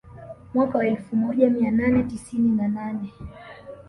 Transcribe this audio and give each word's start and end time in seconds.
Mwaka 0.53 0.77
wa 0.77 0.87
elfu 0.87 1.15
moja 1.15 1.49
mia 1.49 1.71
nane 1.71 2.03
tisini 2.03 2.51
na 2.55 2.67
nane 2.67 3.13